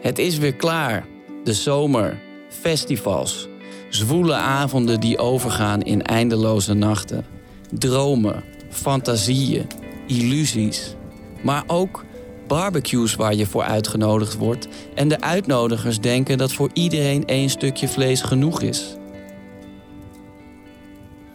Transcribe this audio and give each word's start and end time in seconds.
Het 0.00 0.18
is 0.18 0.38
weer 0.38 0.54
klaar. 0.54 1.06
De 1.44 1.54
zomer, 1.54 2.18
festivals, 2.48 3.48
zwoele 3.90 4.34
avonden 4.34 5.00
die 5.00 5.18
overgaan 5.18 5.82
in 5.82 6.02
eindeloze 6.02 6.74
nachten. 6.74 7.24
Dromen, 7.70 8.44
fantasieën, 8.70 9.66
illusies. 10.06 10.94
Maar 11.42 11.64
ook 11.66 12.04
barbecues 12.46 13.14
waar 13.14 13.34
je 13.34 13.46
voor 13.46 13.62
uitgenodigd 13.62 14.36
wordt 14.36 14.68
en 14.94 15.08
de 15.08 15.20
uitnodigers 15.20 16.00
denken 16.00 16.38
dat 16.38 16.52
voor 16.52 16.70
iedereen 16.72 17.26
één 17.26 17.50
stukje 17.50 17.88
vlees 17.88 18.22
genoeg 18.22 18.62
is. 18.62 18.96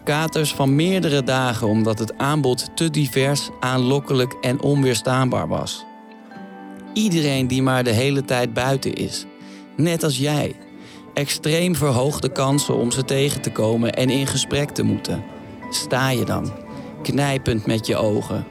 Katers 0.04 0.54
van 0.54 0.74
meerdere 0.74 1.22
dagen 1.22 1.66
omdat 1.66 1.98
het 1.98 2.18
aanbod 2.18 2.76
te 2.76 2.90
divers, 2.90 3.48
aanlokkelijk 3.60 4.32
en 4.40 4.62
onweerstaanbaar 4.62 5.48
was. 5.48 5.84
Iedereen 6.92 7.46
die 7.46 7.62
maar 7.62 7.84
de 7.84 7.90
hele 7.90 8.24
tijd 8.24 8.52
buiten 8.54 8.94
is, 8.94 9.24
net 9.76 10.02
als 10.02 10.18
jij. 10.18 10.56
Extreem 11.14 11.76
verhoogde 11.76 12.32
kansen 12.32 12.76
om 12.76 12.90
ze 12.90 13.04
tegen 13.04 13.40
te 13.40 13.50
komen 13.50 13.94
en 13.94 14.10
in 14.10 14.26
gesprek 14.26 14.70
te 14.70 14.82
moeten. 14.82 15.24
Sta 15.70 16.10
je 16.10 16.24
dan, 16.24 16.52
knijpend 17.02 17.66
met 17.66 17.86
je 17.86 17.96
ogen, 17.96 18.46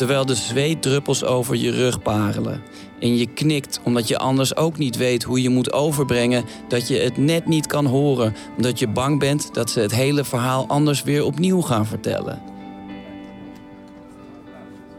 terwijl 0.00 0.26
de 0.26 0.34
zweetdruppels 0.34 1.24
over 1.24 1.56
je 1.56 1.70
rug 1.70 2.02
parelen. 2.02 2.62
En 3.00 3.16
je 3.16 3.26
knikt 3.26 3.80
omdat 3.84 4.08
je 4.08 4.18
anders 4.18 4.56
ook 4.56 4.78
niet 4.78 4.96
weet 4.96 5.22
hoe 5.22 5.42
je 5.42 5.48
moet 5.48 5.72
overbrengen 5.72 6.44
dat 6.68 6.88
je 6.88 6.98
het 6.98 7.16
net 7.16 7.46
niet 7.46 7.66
kan 7.66 7.86
horen, 7.86 8.34
omdat 8.56 8.78
je 8.78 8.88
bang 8.88 9.18
bent 9.18 9.54
dat 9.54 9.70
ze 9.70 9.80
het 9.80 9.94
hele 9.94 10.24
verhaal 10.24 10.66
anders 10.68 11.02
weer 11.02 11.24
opnieuw 11.24 11.60
gaan 11.60 11.86
vertellen. 11.86 12.42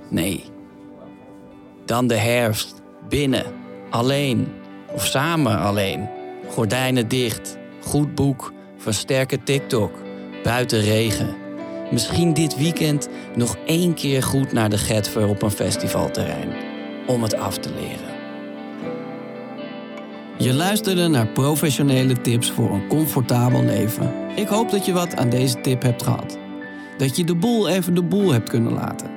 Nee. 0.10 0.44
Dan 1.86 2.08
de 2.08 2.18
herfst, 2.18 2.82
binnen, 3.10 3.46
alleen 3.90 4.48
of 4.94 5.06
samen 5.06 5.60
alleen. 5.60 6.10
Gordijnen 6.50 7.08
dicht, 7.08 7.58
goed 7.84 8.16
boek, 8.16 8.54
versterken 8.78 9.44
TikTok, 9.44 9.92
buiten 10.44 10.82
regen. 10.82 11.41
Misschien 11.92 12.34
dit 12.34 12.58
weekend 12.58 13.10
nog 13.36 13.58
één 13.66 13.94
keer 13.94 14.24
goed 14.24 14.52
naar 14.52 14.70
de 14.70 14.78
Getver 14.78 15.28
op 15.28 15.42
een 15.42 15.52
festivalterrein. 15.52 16.54
Om 17.08 17.24
het 17.24 17.36
af 17.36 17.58
te 17.58 17.70
leren. 17.70 18.20
Je 20.38 20.54
luisterde 20.54 21.08
naar 21.08 21.28
professionele 21.28 22.22
tips 22.22 22.52
voor 22.52 22.72
een 22.72 22.88
comfortabel 22.88 23.64
leven. 23.64 24.14
Ik 24.36 24.48
hoop 24.48 24.70
dat 24.70 24.86
je 24.86 24.94
wat 24.94 25.16
aan 25.16 25.30
deze 25.30 25.62
tip 25.62 25.82
hebt 25.82 26.04
gehad. 26.04 26.38
Dat 26.98 27.18
je 27.18 27.24
de 27.24 27.36
boel 27.36 27.70
even 27.70 27.94
de 27.94 28.04
boel 28.04 28.32
hebt 28.32 28.50
kunnen 28.50 28.74
laten. 28.74 29.12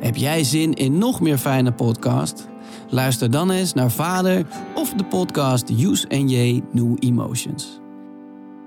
Heb 0.00 0.16
jij 0.16 0.44
zin 0.44 0.74
in 0.74 0.98
nog 0.98 1.20
meer 1.20 1.38
fijne 1.38 1.72
podcast? 1.72 2.48
Luister 2.88 3.30
dan 3.30 3.50
eens 3.50 3.72
naar 3.72 3.90
Vader 3.90 4.46
of 4.74 4.92
de 4.92 5.04
podcast 5.04 5.70
Use 5.70 6.08
and 6.08 6.30
J 6.30 6.60
New 6.72 6.96
Emotions. 6.98 7.80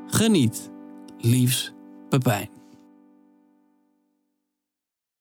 Geniet. 0.08 0.72
Liefs, 1.18 1.74
Pepijn. 2.10 2.59